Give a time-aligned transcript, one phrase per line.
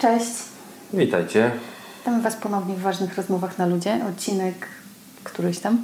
[0.00, 0.30] Cześć.
[0.92, 1.50] Witajcie.
[1.98, 4.00] Witamy Was ponownie w ważnych rozmowach na ludzie.
[4.08, 4.66] Odcinek
[5.24, 5.78] któryś tam.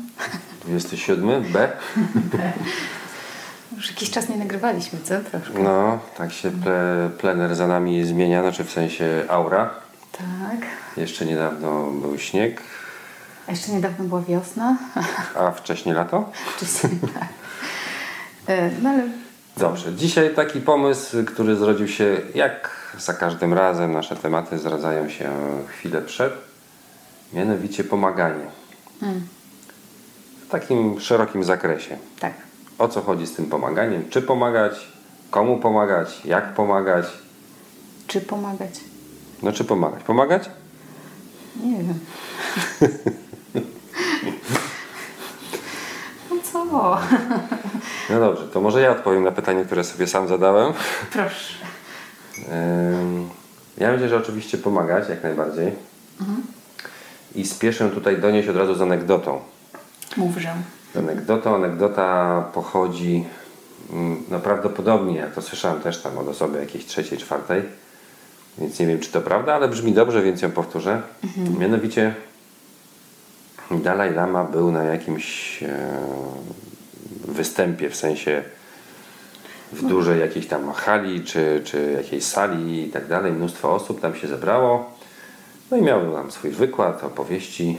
[0.64, 1.68] 27 B.
[3.76, 5.14] Już jakiś czas nie nagrywaliśmy, co?
[5.30, 5.62] Troszkę.
[5.62, 9.70] No, tak się ple, plener za nami zmienia, znaczy w sensie aura.
[10.18, 10.60] Tak.
[10.96, 12.60] Jeszcze niedawno był śnieg,
[13.48, 14.76] A jeszcze niedawno była wiosna.
[15.36, 16.30] a wcześniej lato.
[16.56, 17.28] Wcześniej tak.
[18.46, 19.02] E, No ale
[19.56, 23.92] Dobrze, dzisiaj taki pomysł, który zrodził się jak za każdym razem.
[23.92, 25.30] Nasze tematy zdradzają się
[25.68, 26.32] chwilę przed.
[27.32, 28.44] Mianowicie pomaganie.
[29.02, 29.26] mm,
[30.46, 31.98] W takim szerokim zakresie.
[32.20, 32.32] tak.
[32.78, 34.10] O co chodzi z tym pomaganiem?
[34.10, 34.88] Czy pomagać?
[35.30, 36.20] Komu pomagać?
[36.24, 37.06] Jak pomagać?
[38.06, 38.80] Czy pomagać?
[39.42, 40.02] No czy pomagać?
[40.02, 40.50] Pomagać?
[41.64, 41.98] Nie wiem.
[46.30, 46.64] No co?
[48.10, 50.72] No dobrze, to może ja odpowiem na pytanie, które sobie sam zadałem.
[51.12, 51.54] Proszę.
[53.78, 55.72] Ja myślę, że oczywiście pomagać jak najbardziej.
[57.34, 59.40] I spieszę tutaj donieść od razu z anegdotą.
[60.16, 60.54] Mów, że.
[60.94, 63.24] Z anegdotą, anegdota pochodzi
[63.92, 67.62] mm, no prawdopodobnie, jak to słyszałem też tam od osoby jakiejś trzeciej, czwartej,
[68.58, 71.02] więc nie wiem czy to prawda, ale brzmi dobrze, więc ją powtórzę.
[71.58, 72.14] Mianowicie
[73.70, 75.88] Dalaj Lama był na jakimś e,
[77.28, 78.42] występie, w sensie
[79.72, 83.32] w dużej jakiejś tam hali, czy, czy jakiejś sali i tak dalej.
[83.32, 84.90] Mnóstwo osób tam się zebrało.
[85.70, 87.78] No i miał tam swój wykład, opowieści.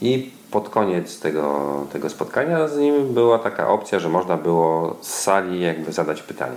[0.00, 5.14] I pod koniec tego, tego spotkania z nim była taka opcja, że można było z
[5.14, 6.56] sali jakby zadać pytanie.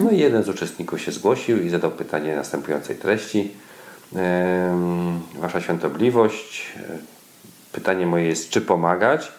[0.00, 3.50] No i jeden z uczestników się zgłosił i zadał pytanie następującej treści.
[5.38, 6.98] Wasza świątobliwość, e,
[7.72, 9.32] pytanie moje jest, czy pomagać?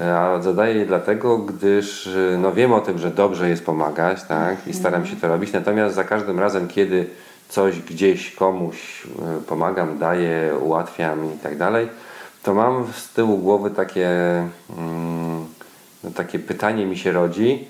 [0.00, 4.66] A zadaję je dlatego, gdyż y, no wiem o tym, że dobrze jest pomagać, tak?
[4.66, 5.52] I staram się to robić.
[5.52, 7.06] Natomiast za każdym razem, kiedy
[7.48, 11.88] coś gdzieś komuś y, pomagam, daję, ułatwiam i tak dalej,
[12.42, 14.08] to mam z tyłu głowy takie,
[14.78, 15.46] mm,
[16.04, 17.68] no, takie pytanie mi się rodzi,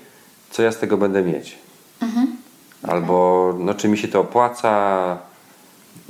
[0.51, 1.57] co ja z tego będę mieć?
[2.83, 5.28] Albo no, czy mi się to opłaca?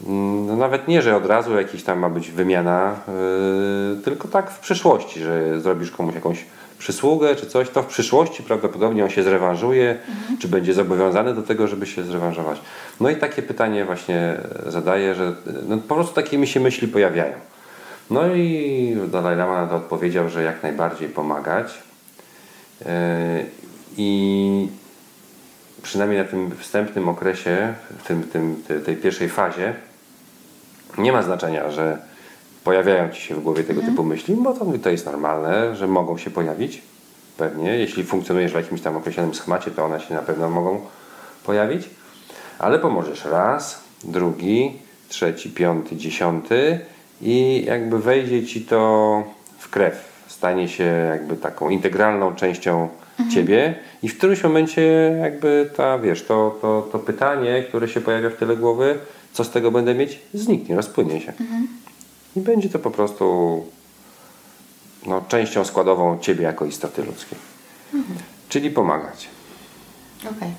[0.08, 4.52] Mm, No nawet nie, że od razu jakiś tam ma być wymiana, yy, tylko tak
[4.52, 6.46] w przyszłości, że zrobisz komuś jakąś
[6.78, 9.98] przysługę czy coś, to w przyszłości prawdopodobnie on się zrewanżuje,
[10.40, 12.62] czy będzie zobowiązany do tego, żeby się zrewanżować.
[13.00, 15.36] No i takie pytanie właśnie zadaję, że
[15.68, 17.34] no po prostu takie mi się myśli pojawiają.
[18.10, 21.74] No i Dalai Lama na to odpowiedział, że jak najbardziej pomagać.
[22.80, 22.88] Yy,
[23.98, 24.68] I
[25.82, 29.74] przynajmniej na tym wstępnym okresie, w tym, tym, tej pierwszej fazie,
[30.98, 31.98] nie ma znaczenia, że
[32.64, 36.18] pojawiają ci się w głowie tego typu myśli, bo to, to jest normalne, że mogą
[36.18, 36.82] się pojawić.
[37.38, 40.82] Pewnie, jeśli funkcjonujesz w jakimś tam określonym schemacie, to one się na pewno mogą
[41.46, 41.90] pojawić.
[42.60, 44.80] Ale pomożesz raz, drugi,
[45.10, 46.80] trzeci, piąty, dziesiąty
[47.22, 49.24] i jakby wejdzie ci to
[49.58, 50.10] w krew.
[50.28, 52.90] Stanie się jakby taką integralną częścią
[53.34, 54.82] ciebie i w którymś momencie
[55.22, 58.98] jakby ta, wiesz, to, to, to pytanie, które się pojawia w tyle głowy,
[59.40, 61.34] co z tego będę mieć, zniknie, rozpłynie się.
[62.36, 63.66] I będzie to po prostu
[65.06, 67.38] no, częścią składową ciebie jako istoty ludzkiej.
[68.50, 69.28] Czyli pomagać.
[70.22, 70.52] Okej.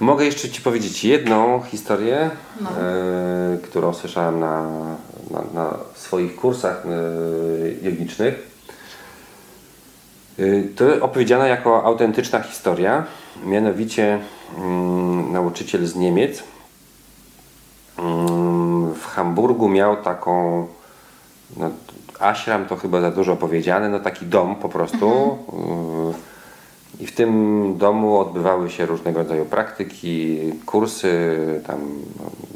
[0.00, 2.70] Mogę jeszcze Ci powiedzieć jedną historię, No.
[2.70, 4.62] e, którą słyszałem na,
[5.30, 8.34] na, na swoich kursach e, jogicznych.
[10.38, 13.04] E, to opowiedziana jako autentyczna historia.
[13.44, 14.20] Mianowicie
[14.58, 16.42] mm, nauczyciel z Niemiec
[18.94, 20.66] w Hamburgu miał taką
[21.56, 21.70] no,
[22.20, 25.38] ashram to chyba za dużo powiedziane, no taki dom po prostu.
[27.00, 31.36] Y, I w tym domu odbywały się różnego rodzaju praktyki, kursy,
[31.66, 31.78] tam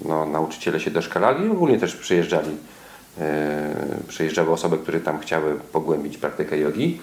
[0.09, 2.57] no, nauczyciele się doszkalali ogólnie też przyjeżdżali.
[3.21, 3.75] e,
[4.09, 7.01] Przyjeżdżały osoby, które tam chciały pogłębić praktykę jogi.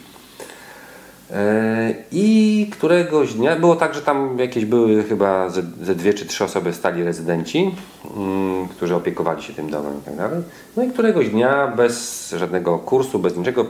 [1.32, 6.25] E, I któregoś dnia, było tak, że tam jakieś były chyba ze, ze dwie czy
[6.25, 7.72] trzy osoby stali rezydenci,
[8.18, 10.44] mm, którzy opiekowali się tym domem i tak dalej.
[10.78, 13.66] No i któregoś dnia bez żadnego kursu, bez niczego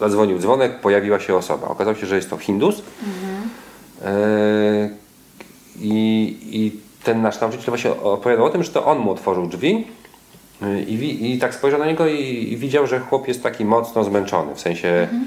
[0.00, 1.68] zadzwonił dzwonek, pojawiła się osoba.
[1.68, 2.82] Okazało się, że jest to Hindus.
[4.04, 4.90] E,
[5.80, 9.86] I, I ten nasz nauczyciel właśnie opowiadał o tym, że to on mu otworzył drzwi
[10.62, 14.04] y, i, i tak spojrzał na niego i, i widział, że chłop jest taki mocno
[14.04, 15.26] zmęczony, w sensie mm,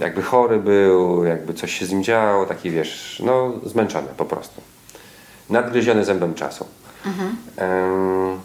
[0.00, 4.60] jakby chory był, jakby coś się z nim działo, taki wiesz, no zmęczony po prostu.
[5.50, 6.66] Nadgryziony zębem czasu.
[7.56, 8.40] Em,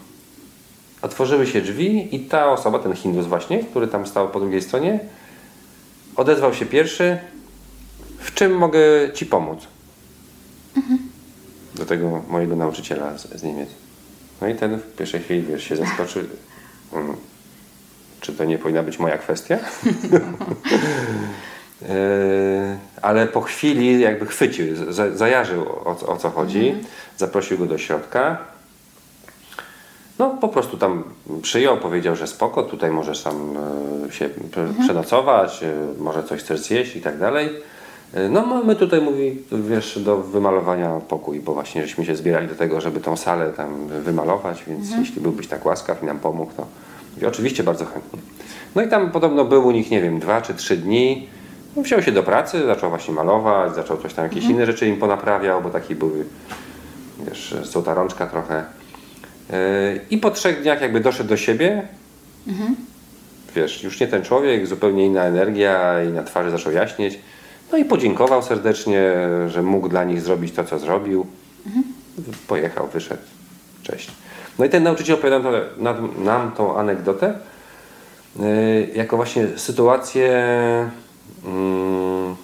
[1.02, 5.00] otworzyły się drzwi i ta osoba, ten Hindus właśnie, który tam stał po drugiej stronie,
[6.16, 7.18] odezwał się pierwszy.
[8.20, 8.80] W czym mogę
[9.14, 9.68] Ci pomóc?
[11.76, 13.70] do tego mojego nauczyciela z, z Niemiec.
[14.42, 16.24] No i ten w pierwszej chwili, wiesz, się zaskoczył.
[16.94, 17.16] Mm,
[18.22, 19.58] czy to nie powinna być moja kwestia?
[21.90, 26.76] E, ale po chwili jakby chwycił, za- zajarzył o, o co chodzi,
[27.18, 28.38] zaprosił go do środka.
[30.20, 31.04] No po prostu tam
[31.42, 33.58] przyjął, powiedział, że spoko, tutaj możesz tam
[34.08, 37.50] e, się pre- przenocować, e, może coś chcesz zjeść i tak dalej.
[38.30, 42.82] No mamy tutaj, mówi, wiesz, do wymalowania pokój, bo właśnie żeśmy się zbierali do tego,
[42.82, 46.66] żeby tą salę tam wymalować, więc jeśli byłbyś tak łaskaw i nam pomógł, to
[47.14, 48.20] mówi, oczywiście bardzo chętnie.
[48.76, 51.30] No i tam podobno był u nich, nie wiem, dwa czy trzy dni.
[51.78, 55.62] Wziął się do pracy, zaczął właśnie malować, zaczął coś tam, jakieś inne rzeczy im ponaprawiał,
[55.62, 56.26] bo taki były,
[57.28, 58.64] wiesz, złota rączka trochę.
[59.50, 59.56] Yy,
[60.10, 61.88] I po trzech dniach jakby doszedł do siebie.
[63.56, 67.20] Wiesz, już nie ten człowiek, zupełnie inna energia i na twarzy zaczął jaśnieć.
[67.72, 69.02] No i podziękował serdecznie,
[69.48, 71.26] że mógł dla nich zrobić to, co zrobił.
[72.48, 73.22] Pojechał, wyszedł.
[73.84, 74.12] Cześć.
[74.60, 77.34] No i ten nauczyciel opowiadał nam, nam tą anegdotę
[78.36, 80.30] yy, jako właśnie sytuację
[81.46, 82.36] mm,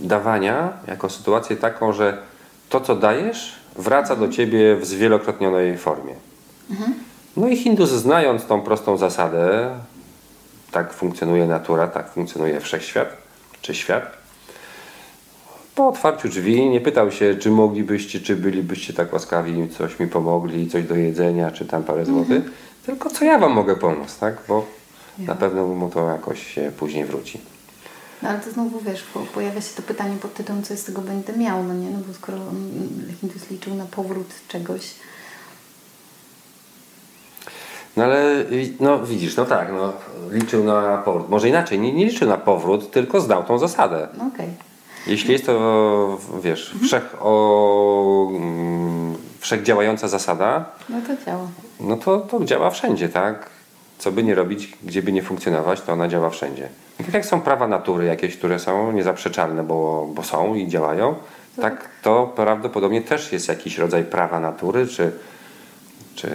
[0.00, 2.18] dawania, jako sytuację taką, że
[2.68, 6.14] to, co dajesz, wraca do ciebie w zwielokrotnionej formie.
[7.36, 9.70] No i Hindus, znając tą prostą zasadę,
[10.70, 13.08] tak funkcjonuje natura, tak funkcjonuje wszechświat,
[13.62, 14.21] czy świat,
[15.74, 20.70] po otwarciu drzwi nie pytał się, czy moglibyście, czy bylibyście tak łaskawi, coś mi pomogli,
[20.70, 22.42] coś do jedzenia, czy tam parę złotych,
[22.86, 24.36] tylko co ja wam mogę pomóc, tak?
[24.48, 24.66] Bo
[25.18, 27.40] na pewno mu to jakoś się później wróci.
[28.22, 31.00] No ale to znowu wiesz, po, pojawia się to pytanie pod tytułem, co z tego
[31.00, 31.90] będę miał, no nie?
[31.90, 32.38] No bo skoro
[33.20, 34.90] Hindus liczył na powrót czegoś,
[37.96, 39.92] No ale wi- no widzisz, no tak, no,
[40.30, 41.28] liczył na powrót.
[41.28, 44.08] Może inaczej, nie, nie liczył na powrót, tylko znał tą zasadę.
[44.18, 44.48] no okej.
[45.06, 51.46] Jeśli jest to, wiesz, wszech, o, mm, wszechdziałająca zasada, No to działa.
[51.80, 53.50] no to, to działa wszędzie, tak?
[53.98, 56.68] Co by nie robić, gdzie by nie funkcjonować, to ona działa wszędzie.
[56.98, 61.14] Tak jak są prawa natury jakieś, które są niezaprzeczalne, bo, bo są i działają,
[61.60, 65.12] tak to prawdopodobnie też jest jakiś rodzaj prawa natury, czy,
[66.14, 66.28] czy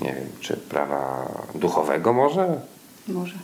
[0.00, 2.60] nie wiem, czy prawa duchowego może?
[3.08, 3.34] Może.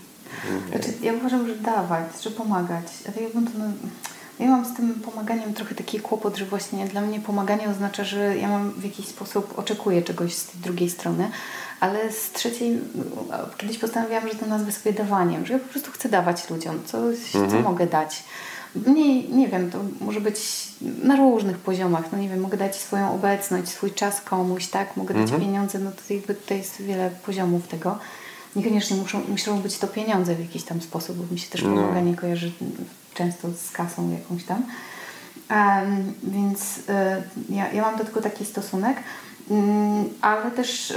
[0.70, 2.86] Znaczy, ja uważam, że dawać, że pomagać.
[3.08, 3.64] A tak jakbym to, no,
[4.38, 8.36] ja mam z tym pomaganiem trochę taki kłopot, że właśnie dla mnie pomaganie oznacza, że
[8.36, 11.30] ja mam w jakiś sposób oczekuję czegoś z tej drugiej strony,
[11.80, 12.80] ale z trzeciej
[13.56, 17.18] kiedyś postanowiłam, że to nazwę sobie dawaniem, że ja po prostu chcę dawać ludziom coś,
[17.30, 18.24] co mogę dać.
[18.86, 20.68] Nie, nie wiem, to może być
[21.02, 22.04] na różnych poziomach.
[22.12, 24.96] No nie wiem, mogę dać swoją obecność, swój czas komuś, tak?
[24.96, 27.98] Mogę dać pieniądze, no to jakby tutaj jest wiele poziomów tego.
[28.56, 31.74] Niekoniecznie muszą, muszą być to pieniądze w jakiś tam sposób, bo mi się też No.
[31.74, 32.52] pomaganie kojarzy
[33.14, 34.62] często z kasą jakąś tam.
[35.48, 36.82] Em, więc y,
[37.50, 38.96] ja, ja mam do tego taki stosunek,
[39.50, 40.94] Mm, ale też y,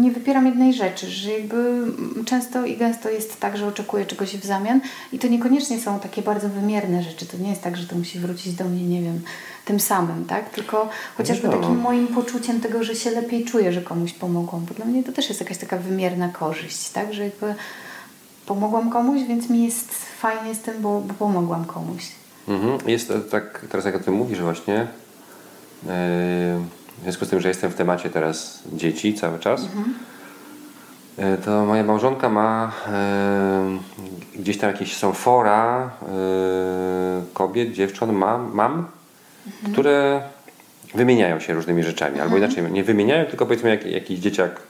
[0.00, 1.82] nie wypieram jednej rzeczy, że jakby
[2.24, 4.80] często i gęsto jest tak, że oczekuję czegoś w zamian
[5.12, 7.26] i to niekoniecznie są takie bardzo wymierne rzeczy.
[7.26, 9.20] To nie jest tak, że to musi wrócić do mnie, nie wiem,
[9.64, 10.50] tym samym, tak?
[10.50, 11.54] Tylko chociażby No.
[11.56, 15.12] takim moim poczuciem tego, że się lepiej czuję, że komuś pomogłam, bo dla mnie to
[15.12, 17.14] też jest jakaś taka wymierna korzyść, tak?
[17.14, 17.54] Że jakby
[18.46, 22.08] pomogłam komuś, więc mi jest fajnie z tym, bo, bo pomogłam komuś.
[22.48, 22.78] Mhm.
[22.86, 25.88] Jest to tak, teraz jak o tym mówisz właśnie, yy,
[26.98, 29.62] w związku z tym, że jestem w temacie teraz dzieci cały czas,
[31.18, 32.72] yy, to moja małżonka ma
[34.34, 35.90] yy, gdzieś tam jakieś są fora
[37.34, 38.86] kobiet, dziewcząt, mam, mam
[39.72, 40.22] które
[40.94, 44.60] wymieniają się różnymi rzeczami, albo inaczej nie wymieniają, tylko powiedzmy jak, jakiś dzieciak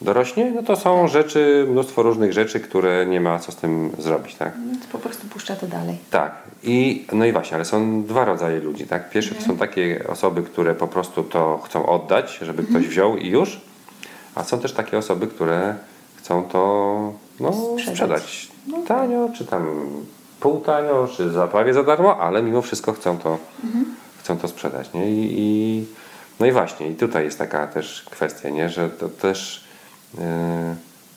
[0.00, 4.34] dorośnie, no to są rzeczy, mnóstwo różnych rzeczy, które nie ma co z tym zrobić,
[4.34, 4.52] tak?
[4.72, 5.96] Więc po prostu puszczę to dalej.
[6.10, 6.32] Tak.
[6.62, 8.86] I, no i właśnie, ale są dwa rodzaje ludzi.
[8.86, 9.10] Tak?
[9.10, 13.28] Pierwsze to są takie osoby, które po prostu to chcą oddać, żeby ktoś wziął i
[13.28, 13.60] już.
[14.34, 15.74] A są też takie osoby, które
[16.16, 17.94] chcą to no, Sprzedać.
[17.96, 18.48] sprzedać.
[18.86, 19.66] Tanio, czy tam
[20.40, 23.38] pół tanio, czy za prawie za darmo, ale mimo wszystko chcą to,
[24.18, 24.92] chcą to sprzedać.
[24.92, 25.10] Nie?
[25.10, 25.84] I, i,
[26.40, 28.68] no i właśnie, i tutaj jest taka też kwestia, nie?
[28.68, 29.64] że to też
[30.14, 30.20] yy,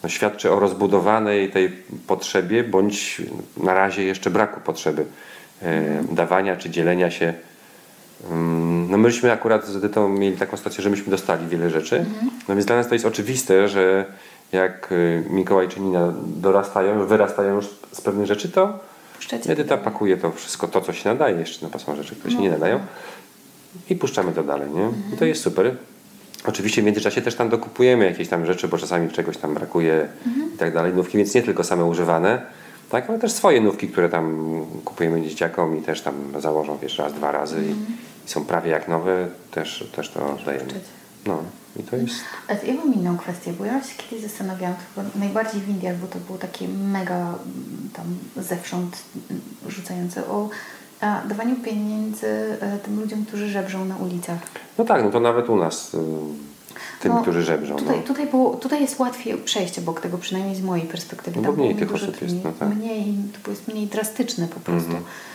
[0.03, 3.21] no, świadczy o rozbudowanej tej potrzebie, bądź
[3.57, 5.05] na razie jeszcze braku potrzeby
[5.61, 5.67] yy,
[6.11, 7.33] dawania czy dzielenia się.
[8.31, 12.05] Ym, No myśmy akurat z Edytą mieli taką sytuację, że myśmy dostali wiele rzeczy.
[12.47, 14.05] No więc dla nas to jest oczywiste, że
[14.51, 15.93] jak y, Mikołajczyni
[16.25, 18.79] dorastają, wyrastają już z pewnych rzeczy, to
[19.21, 22.39] Puszczacie Edyta pakuje to wszystko, to co się nadaje, jeszcze no, są rzeczy, które się
[22.39, 22.79] nie nadają
[23.89, 24.89] i puszczamy to dalej, nie?
[25.13, 25.75] I to jest super.
[26.45, 30.07] Oczywiście w międzyczasie też tam dokupujemy jakieś tam rzeczy, bo czasami czegoś tam brakuje
[30.55, 30.93] i tak dalej.
[30.93, 32.45] Nówki, więc nie tylko same używane,
[32.89, 37.13] tak, ale też swoje nówki, które tam kupujemy dzieciakom i też tam założą wiesz, raz,
[37.13, 37.75] dwa razy i
[38.29, 40.73] są prawie jak nowe, też, też to dajemy.
[41.25, 41.43] No
[41.79, 42.15] i to jest...
[42.47, 46.07] A ja mam inną kwestię, bo ja się kiedyś zastanawiałam, chyba najbardziej w Indiach, bo
[46.07, 48.05] to było takie mega mm, tam
[48.43, 48.97] zewsząd
[49.29, 50.49] mm, rzucające o
[51.01, 52.27] a, dawaniu pieniędzy
[52.61, 54.39] e, tym ludziom, którzy żebrzą na ulicach.
[54.77, 55.97] No tak, no to nawet u nas, y,
[57.01, 57.75] tym, No, którzy żebrzą.
[57.75, 58.07] Tutaj, no.
[58.07, 61.41] tutaj, było, tutaj jest łatwiej przejść obok tego, przynajmniej z mojej perspektywy.
[61.41, 62.75] No bo mniej było tych osób jest, mniej, no tak.
[62.75, 64.89] mniej, to jest mniej drastyczne po prostu.
[64.89, 65.03] Mhm.
[65.03, 65.30] A,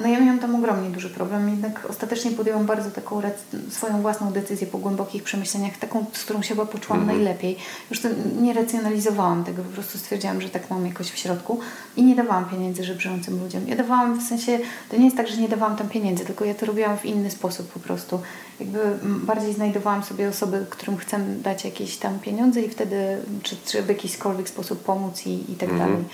[0.00, 3.22] No ja miałam tam ogromnie duży problem, jednak ostatecznie podjęłam bardzo taką
[3.70, 7.18] swoją własną decyzję po głębokich przemyśleniach, taką, z którą się chyba poczułam Mhm.
[7.18, 7.56] najlepiej.
[7.90, 8.08] Już to
[8.40, 11.60] nie racjonalizowałam tego, po prostu stwierdziłam, że tak mam jakoś w środku
[11.96, 13.68] i nie dawałam pieniędzy żebrzącym ludziom.
[13.68, 14.58] Ja dawałam w sensie,
[14.90, 17.30] to nie jest tak, że nie dawałam tam pieniędzy, tylko ja to robiłam w inny
[17.30, 18.20] sposób po prostu.
[18.60, 22.96] Jakby mm, bardziej znajdowałam sobie osoby, którym chcę dać jakieś tam pieniądze i wtedy,
[23.42, 25.90] czy, czy w jakiśkolwiek sposób pomóc i, i tak Mhm.
[25.90, 26.04] dalej.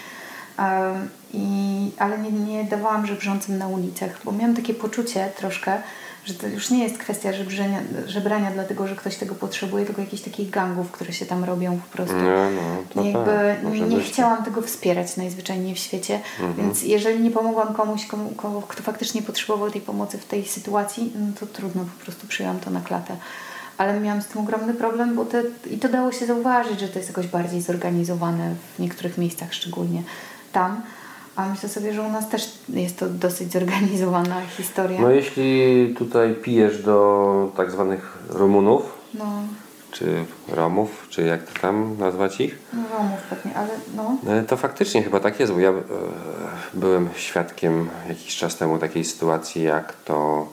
[0.58, 5.82] Um, i, ale nie, nie dawałam żebrzącym na ulicach, bo miałam takie poczucie troszkę,
[6.24, 10.22] że to już nie jest kwestia żebrzenia, żebrania dlatego, że ktoś tego potrzebuje, tylko jakichś
[10.22, 12.16] takich gangów, które się tam robią po prostu.
[12.16, 12.50] No,
[12.94, 13.30] no, I jakby
[13.80, 14.06] tak, nie być.
[14.06, 16.54] chciałam tego wspierać najzwyczajniej w świecie, Mhm.
[16.56, 21.12] więc jeżeli nie pomogłam komuś, komu, komu, kto faktycznie potrzebował tej pomocy w tej sytuacji,
[21.20, 23.16] no to trudno, po prostu przyjęłam to na klatę.
[23.78, 26.98] Ale miałam z tym ogromny problem, bo te, i to dało się zauważyć, że to
[26.98, 30.02] jest jakoś bardziej zorganizowane w niektórych miejscach, szczególnie
[30.52, 30.82] tam.
[31.36, 35.00] A myślę sobie, że u nas też jest to dosyć zorganizowana historia.
[35.00, 38.82] No jeśli tutaj pijesz do tak zwanych Rumunów,
[39.14, 39.24] No,
[39.90, 44.16] czy Romów, czy jak to tam nazwać ich, no Romów pewnie, ale no.
[44.32, 45.74] e, to faktycznie chyba tak jest, bo ja e,
[46.74, 50.46] byłem świadkiem jakiś czas temu takiej sytuacji, jak to.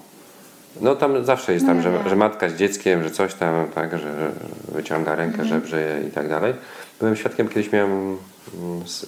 [0.82, 2.10] No tam zawsze jest No tam, nie, że, nie.
[2.10, 4.32] że matka z dzieckiem, że coś tam, tak, że
[4.68, 5.50] wyciąga rękę, Mhm.
[5.50, 6.54] żebrze i tak dalej.
[7.00, 8.18] Byłem świadkiem, kiedyś miałem mm,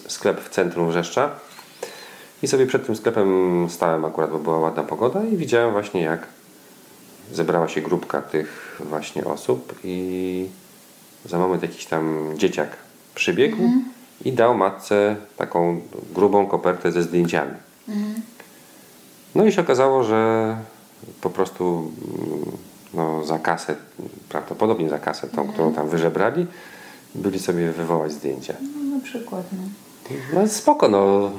[0.08, 1.30] sklep w centrum Wrzeszcza
[2.44, 6.28] i sobie przed tym sklepem stałem akurat, bo była ładna pogoda i widziałem właśnie jak
[7.32, 10.48] zebrała się grupka tych właśnie osób i
[11.26, 12.70] za moment jakiś tam dzieciak
[13.16, 13.58] przybiegł
[14.26, 15.82] i dał matce taką
[16.16, 17.52] grubą kopertę ze zdjęciami.
[19.36, 20.58] No i się okazało, że
[21.22, 22.58] po prostu mm,
[22.94, 23.76] no, za kasę,
[24.30, 26.48] prawdopodobnie za kasę tą, którą tam wyżebrali,
[27.16, 28.54] byli sobie wywołać zdjęcia.
[28.62, 29.64] no na przykład, no.
[30.34, 31.32] No spoko, no.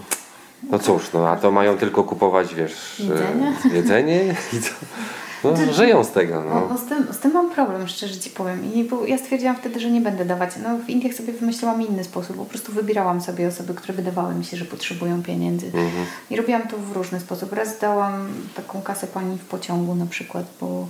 [0.70, 3.52] No cóż, no a to mają tylko kupować, wiesz, Jedzenie?
[3.64, 4.70] e, jedzenie i to,
[5.44, 6.66] no, żyją z tego, No, no.
[6.70, 8.64] no z, tym, z tym mam problem, szczerze Ci powiem.
[8.74, 10.50] I ja stwierdziłam wtedy, że nie będę dawać.
[10.62, 12.36] No w Indiach sobie wymyśliłam inny sposób.
[12.36, 15.66] Po prostu wybierałam sobie osoby, które wydawały mi się, że potrzebują pieniędzy.
[15.66, 16.06] Mhm.
[16.30, 17.52] I robiłam to w różny sposób.
[17.52, 20.86] Raz dałam taką kasę pani w pociągu na przykład, bo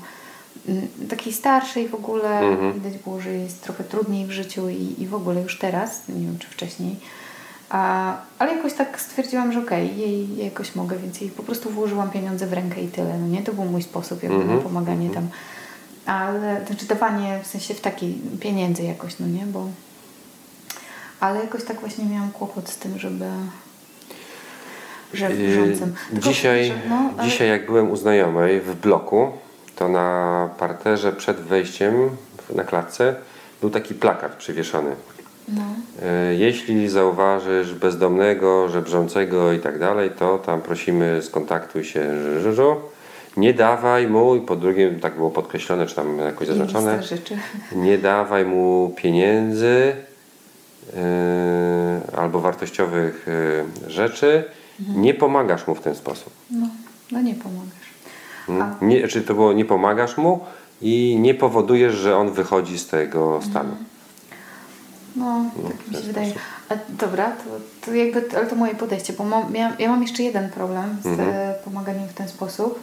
[0.68, 2.73] mm, takiej starszej w ogóle Mhm.
[2.73, 6.26] widać było, że jest trochę trudniej w życiu i, i w ogóle już teraz, nie
[6.26, 6.97] wiem czy wcześniej.
[7.71, 11.71] A, ale jakoś tak stwierdziłam, że okej, jej jej jakoś mogę, więc jej po prostu
[11.71, 13.18] włożyłam pieniądze w rękę i tyle.
[13.18, 15.28] No nie, to był mój sposób jakby Mhm, na pomaganie tam.
[16.06, 19.68] Ale, to znaczy dawanie w sensie w takiej pieniędzy jakoś, no nie, bo...
[21.21, 23.25] Ale jakoś tak właśnie miałam kłopot z tym, żeby...
[25.12, 25.76] Żeby Yy.
[26.11, 29.33] Tylko, Dzisiaj, że- no, ale- dzisiaj jak byłem u znajomej w bloku,
[29.76, 32.11] to na parterze przed wejściem
[32.54, 33.14] na klatce
[33.61, 34.97] był taki plakat przywieszony.
[35.48, 35.62] No.
[36.02, 42.76] E, Jeśli zauważysz bezdomnego, żebrzącego i tak dalej, to tam prosimy skontaktuj się z Żyżu.
[43.36, 47.00] Nie dawaj mu, i po drugie tak było podkreślone, czy tam jakoś zaznaczone,
[47.76, 49.96] nie dawaj mu pieniędzy
[50.96, 54.44] e, albo wartościowych e, rzeczy,
[54.96, 56.32] nie pomagasz mu w ten sposób.
[56.50, 56.66] No,
[57.12, 57.94] no nie pomagasz.
[58.48, 58.74] Mm.
[58.82, 60.40] Nie, czy to było nie pomagasz mu
[60.82, 63.76] i nie powodujesz, że on wychodzi z tego stanu.
[65.16, 66.33] No, No, tak mi się wydaje.
[66.68, 67.44] A, dobra, to,
[67.87, 71.06] to jakby, ale to moje podejście, bo mam, miałam, ja mam jeszcze jeden problem z
[71.06, 71.54] Mhm.
[71.64, 72.83] pomaganiem w ten sposób.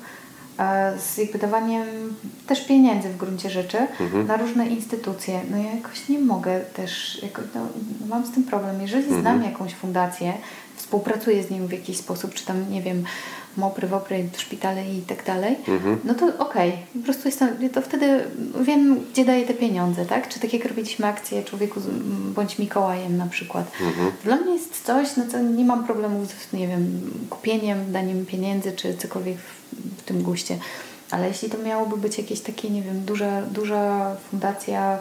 [0.99, 1.87] Z jakby dawaniem
[2.47, 4.27] też pieniędzy w gruncie rzeczy Mhm.
[4.27, 5.41] na różne instytucje.
[5.51, 7.61] No ja jakoś nie mogę też, jako, no,
[8.09, 8.81] mam z tym problem.
[8.81, 9.21] Jeżeli Mhm.
[9.21, 10.33] znam jakąś fundację,
[10.75, 13.03] współpracuję z nim w jakiś sposób, czy tam, nie wiem,
[13.57, 15.99] mopry, wopry, szpitale i tak dalej, Mhm.
[16.03, 18.23] no to okej, po prostu jestem, to wtedy
[18.61, 20.29] wiem, gdzie daję te pieniądze, tak?
[20.29, 21.79] Czy tak jak robiliśmy akcję Człowieku
[22.35, 23.71] bądź Mikołajem na przykład.
[23.81, 24.11] Mhm.
[24.23, 28.71] Dla mnie jest coś, no co nie mam problemu z, nie wiem, kupieniem, daniem pieniędzy,
[28.71, 30.57] czy cokolwiek w, w tym guście.
[31.11, 34.99] Ale jeśli to miałoby być jakieś takie, nie wiem, duża, duża fundacja,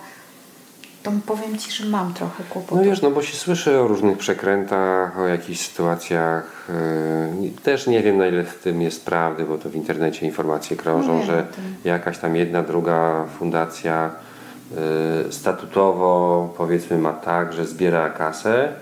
[1.03, 2.77] to powiem Ci, że mam trochę kłopotu.
[2.77, 6.69] No wiesz, no bo się słyszy o różnych przekrętach, o jakichś sytuacjach.
[7.43, 10.77] yy, Też nie wiem na ile w tym jest prawdy, bo to w internecie informacje
[10.77, 11.47] krążą, No że
[11.85, 14.11] jakaś tam jedna, druga fundacja
[15.27, 18.73] yy, statutowo powiedzmy ma tak, że zbiera kasę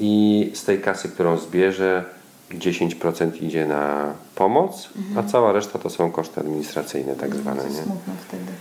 [0.00, 2.04] i z tej kasy, którą zbierze
[2.50, 4.88] 10% idzie na pomoc,
[5.18, 7.62] a cała reszta to są koszty administracyjne tak zwane.
[7.62, 7.74] To Nie?
[7.74, 8.52] smutno wtedy.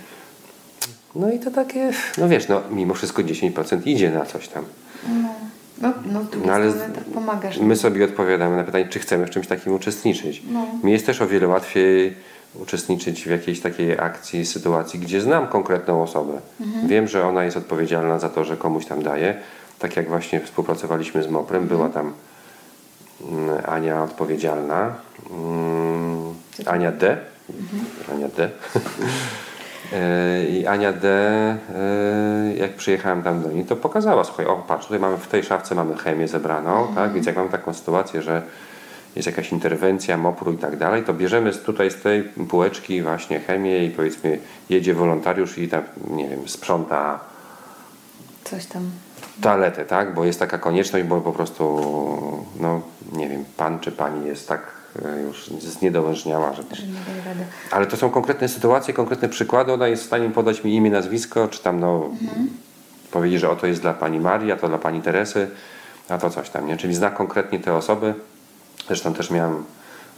[1.15, 4.63] No i to takie, no wiesz, no mimo wszystko 10% idzie na coś tam.
[5.07, 5.29] No,
[5.81, 7.59] no, no No, ale tak pomagasz.
[7.59, 10.41] My sobie odpowiadamy na pytanie, czy chcemy w czymś takim uczestniczyć.
[10.51, 10.67] No.
[10.83, 12.15] Mi jest też o wiele łatwiej
[12.55, 16.33] uczestniczyć w jakiejś takiej akcji, sytuacji, gdzie znam konkretną osobę.
[16.61, 16.87] Mhm.
[16.87, 19.35] Wiem, że ona jest odpowiedzialna za to, że komuś tam daje.
[19.79, 21.93] Tak jak właśnie współpracowaliśmy z Moprem, była Mhm.
[22.05, 22.13] tam
[23.31, 24.95] mm, Ania odpowiedzialna,
[25.31, 26.33] mm,
[26.65, 27.17] Ania D.
[27.49, 27.85] Mhm.
[28.11, 28.49] Ania D.
[29.93, 31.57] E, I Ania D, e,
[32.57, 35.75] jak przyjechałem tam do niej, to pokazała, słuchaj, o patrz, tutaj mamy w tej szafce
[35.75, 36.95] mamy chemię zebraną, Mhm.
[36.95, 37.13] tak?
[37.13, 38.41] Więc jak mamy taką sytuację, że
[39.15, 43.85] jest jakaś interwencja, mopru i tak dalej, to bierzemy tutaj z tej półeczki właśnie chemię
[43.85, 47.19] i powiedzmy jedzie wolontariusz i tam, nie wiem, sprząta
[48.43, 48.91] Coś tam.
[49.41, 50.13] toaletę, tak?
[50.13, 51.81] Bo jest taka konieczność, bo po prostu,
[52.59, 52.81] no
[53.13, 54.61] nie wiem, pan czy pani jest tak
[55.27, 57.43] już zniedowężniała, że Że nie daje rady.
[57.71, 59.73] ale to są konkretne sytuacje, konkretne przykłady.
[59.73, 62.09] Ona jest w stanie podać mi imię, nazwisko, czy tam no,
[63.11, 65.47] powiedzieć, że oto jest dla pani Marii, a to dla pani Teresy,
[66.09, 66.77] a to coś tam, nie?
[66.77, 68.13] Czyli zna konkretnie te osoby.
[68.87, 69.63] Zresztą też miałem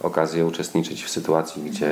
[0.00, 1.90] okazję uczestniczyć w sytuacji, gdzie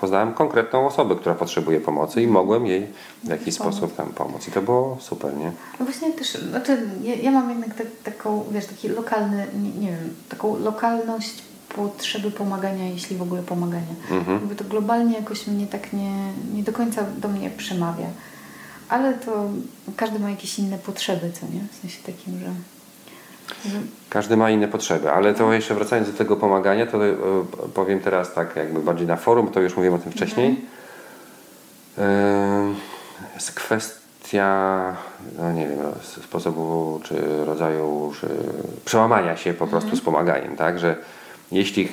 [0.00, 2.86] poznałem konkretną osobę, która potrzebuje pomocy i mogłem jej
[3.24, 3.74] w jakiś Pomóc.
[3.74, 4.48] sposób tam pomóc.
[4.48, 5.52] I to było super, nie?
[5.80, 9.88] No właśnie też, znaczy ja, ja mam jednak tak, taką, wiesz, taki lokalny, nie, nie
[9.88, 11.42] wiem, taką lokalność
[11.76, 13.94] potrzeby pomagania, jeśli w ogóle pomagania.
[14.10, 14.38] Mhm.
[14.38, 18.06] Jakby to globalnie jakoś mnie tak nie, nie do końca do mnie przemawia.
[18.88, 19.48] Ale to
[19.96, 21.60] każdy ma jakieś inne potrzeby, co nie?
[21.72, 22.46] W sensie takim, że,
[23.70, 23.78] że
[24.10, 27.14] Każdy ma inne potrzeby, ale to jeszcze wracając do tego pomagania, to e,
[27.74, 30.64] powiem teraz tak jakby bardziej na forum, to już mówiłem o tym wcześniej.
[31.98, 32.74] E,
[33.34, 34.96] Jest kwestia,
[35.38, 35.78] no nie wiem,
[36.24, 38.28] sposobu czy rodzaju czy
[38.84, 40.96] przełamania się po prostu z pomaganiem, tak, że
[41.54, 41.88] jeśli e,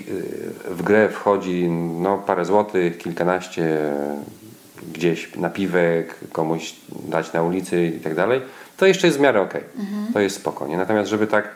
[0.74, 3.94] w grę wchodzi no, parę złotych, kilkanaście
[4.94, 8.42] gdzieś napiwek, komuś dać na ulicy i tak dalej,
[8.78, 9.62] to jeszcze jest w miarę okej.
[10.14, 10.78] To jest spokojnie.
[10.78, 11.56] Natomiast żeby tak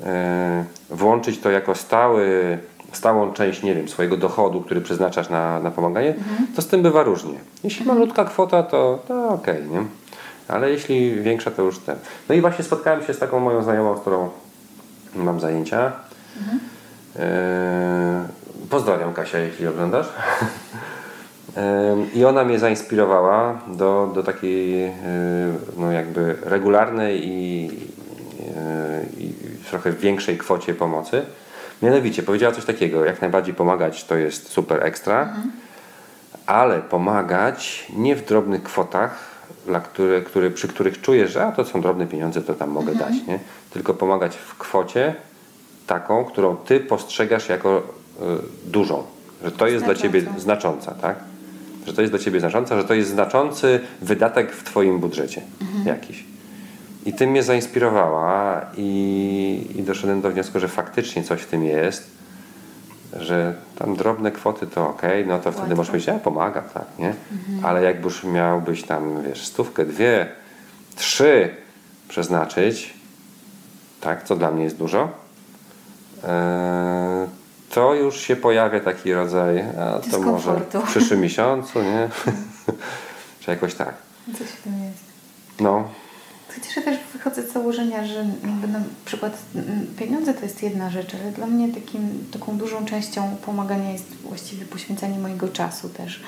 [0.00, 2.58] e, włączyć to jako stały,
[2.92, 6.14] stałą część, nie wiem, swojego dochodu, który przeznaczasz na, na pomaganie,
[6.56, 7.38] to z tym bywa różnie.
[7.64, 9.84] Jeśli malutka kwota, to, to okej, nie?
[10.48, 11.96] Ale jeśli większa, to już ten.
[12.28, 14.28] No i właśnie spotkałem się z taką moją znajomą, z którą
[15.14, 15.92] mam zajęcia.
[16.36, 16.69] E,
[18.70, 20.06] pozdrawiam Kasia, jeśli oglądasz.
[21.56, 24.92] Em, I ona mnie zainspirowała do, do takiej e,
[25.76, 27.70] no jakby regularnej i,
[29.18, 29.34] i
[29.70, 31.22] trochę większej kwocie pomocy.
[31.82, 35.34] Mianowicie powiedziała coś takiego, jak najbardziej pomagać to jest super ekstra,
[36.46, 39.18] ale pomagać nie w drobnych kwotach,
[39.66, 42.94] dla które, które, przy których czujesz, że a to są drobne pieniądze, to tam mogę
[42.94, 43.38] dać, nie?
[43.70, 45.14] tylko pomagać w kwocie
[45.90, 48.22] taką, którą ty postrzegasz jako y,
[48.70, 49.02] dużą,
[49.44, 51.16] że to jest dla ciebie znacząca, tak?
[51.86, 55.42] Że to jest dla ciebie znacząca, że to jest znaczący wydatek w twoim budżecie
[55.84, 56.24] jakiś.
[57.06, 62.10] I tym mnie zainspirowała i, i doszedłem do wniosku, że faktycznie coś w tym jest,
[63.20, 65.76] że tam drobne kwoty to ok, no to wtedy Łatwo.
[65.76, 67.14] możesz powiedzieć, ja pomagam, tak, nie?
[67.62, 70.26] Ale jakbyś miałbyś tam, wiesz, stówkę, dwie,
[70.96, 71.50] trzy
[72.08, 72.94] przeznaczyć,
[74.00, 75.29] tak, co dla mnie jest dużo, e,
[77.70, 82.08] to już się pojawia taki rodzaj, a to może w przyszłym miesiącu, nie?
[83.40, 83.94] Czy jakoś tak.
[84.38, 85.04] coś w tym jest.
[85.60, 85.84] No,
[86.54, 90.90] Chociaż ja też wychodzę z założenia, że jakby na przykład mm, pieniądze to jest jedna
[90.90, 96.20] rzecz, ale dla mnie takim, taką dużą częścią pomagania jest właściwie poświęcanie mojego czasu też.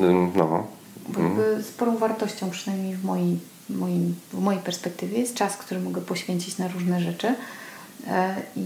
[0.00, 0.66] ym, no.
[1.08, 3.38] Bo jakby sporą wartością, przynajmniej w mojej,
[3.70, 7.34] moim, w mojej perspektywie, jest czas, który mogę poświęcić na różne rzeczy.
[8.08, 8.62] E, I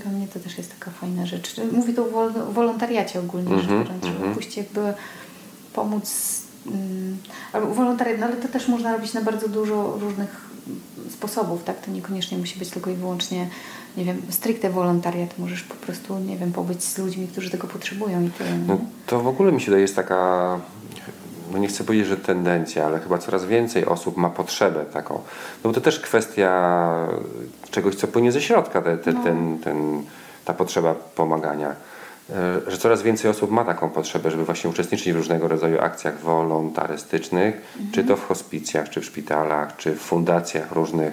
[0.00, 1.54] dla mnie to też jest taka fajna rzecz.
[1.72, 4.34] Mówię tu o wol- o wolontariacie ogólnie rzecz Mhm, biorąc, żeby mhm.
[4.34, 4.94] pójść jakby
[5.72, 7.16] pomóc mm,
[7.52, 10.52] albo wolontariat, no ale to też można robić na bardzo dużo różnych
[11.10, 11.80] sposobów, tak?
[11.84, 13.48] To niekoniecznie musi być tylko i wyłącznie,
[13.96, 15.38] nie wiem, stricte wolontariat.
[15.38, 18.50] Możesz po prostu, nie wiem, pobyć z ludźmi, którzy tego potrzebują i tyle.
[18.68, 20.60] No, to w ogóle mi się wydaje jest taka,
[21.52, 25.14] no nie chcę powiedzieć, że tendencja, ale chyba coraz więcej osób ma potrzebę taką.
[25.14, 27.08] No bo to też kwestia
[27.70, 29.24] czegoś, co płynie ze środka, te, te, No.
[29.24, 30.02] ten, ten,
[30.44, 31.74] ta potrzeba pomagania.
[32.30, 36.20] E, Że coraz więcej osób ma taką potrzebę, żeby właśnie uczestniczyć w różnego rodzaju akcjach
[36.20, 41.12] wolontarystycznych, czy to w hospicjach, czy w szpitalach, czy w fundacjach różnych.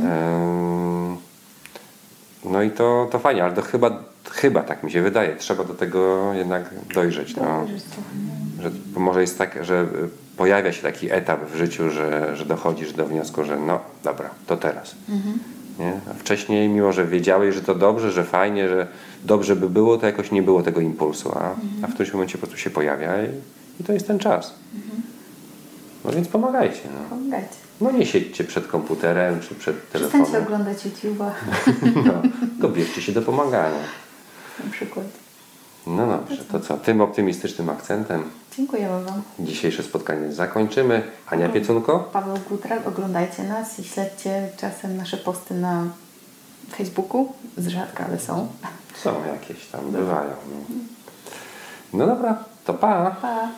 [0.00, 1.16] Em,
[2.44, 3.90] No i to, to fajnie, ale to chyba,
[4.30, 5.36] chyba tak mi się wydaje.
[5.36, 6.62] Trzeba do tego jednak
[6.94, 7.36] dojrzeć.
[7.36, 7.66] No.
[8.62, 9.86] Że może jest tak, że y,
[10.36, 14.56] pojawia się taki etap w życiu, że, że dochodzisz do wniosku, że no dobra, to
[14.56, 14.94] teraz.
[15.78, 15.92] Nie?
[16.10, 18.86] A wcześniej, mimo że wiedziałeś, że to dobrze, że fajnie, że
[19.24, 22.46] dobrze by było, to jakoś nie było tego impulsu, a, a w którymś momencie po
[22.46, 23.28] prostu się pojawia i,
[23.80, 24.54] i to jest ten czas.
[26.04, 26.80] No więc pomagajcie.
[26.94, 27.16] No.
[27.16, 27.54] Pomagajcie.
[27.80, 30.42] no nie siedźcie przed komputerem czy przed Przestańcie telefonem.
[30.42, 31.30] oglądać YouTube'a
[32.60, 33.78] No, bierzcie się do pomagania.
[34.64, 35.06] na przykład.
[35.86, 36.76] No dobrze, to co?
[36.76, 39.22] Tym optymistycznym akcentem Dziękujemy Wam.
[39.40, 41.02] dzisiejsze spotkanie zakończymy.
[41.30, 41.98] Ania Piecunko?
[42.12, 45.84] Paweł Gutrak, oglądajcie nas i śledźcie czasem nasze posty na
[46.76, 47.32] Facebooku.
[47.56, 48.48] Z rzadka, ale są.
[48.94, 50.30] Są jakieś tam, bywają.
[51.92, 53.16] No, no dobra, to pa!
[53.22, 53.48] Pa!